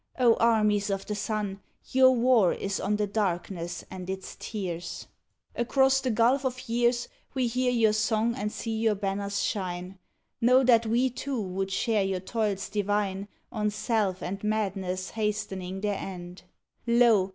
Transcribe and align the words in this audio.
armies 0.17 0.89
of 0.89 1.05
the 1.05 1.13
sun, 1.13 1.61
Your 1.91 2.09
war 2.09 2.53
is 2.55 2.79
on 2.79 2.95
the 2.95 3.05
darkness 3.05 3.85
and 3.91 4.09
its 4.09 4.35
tears! 4.39 5.05
100 5.53 5.69
THE 5.69 5.73
PANAMA 5.75 5.89
PACIFIC 5.89 6.01
EXPOSITION 6.01 6.01
Across 6.01 6.01
the 6.01 6.23
gulf 6.49 6.63
of 6.63 6.69
years 6.69 7.07
We 7.35 7.45
hear 7.47 7.71
your 7.71 7.93
song 7.93 8.33
and 8.33 8.51
see 8.51 8.75
your 8.79 8.95
banners 8.95 9.43
shine. 9.43 9.99
Know 10.41 10.63
that 10.63 10.87
we 10.87 11.11
too 11.11 11.39
would 11.39 11.69
share 11.69 12.01
your 12.03 12.19
toils 12.19 12.67
divine, 12.69 13.27
On 13.51 13.69
self 13.69 14.23
and 14.23 14.43
madness 14.43 15.11
hastening 15.11 15.81
their 15.81 15.99
end. 15.99 16.41
Lo 16.87 17.29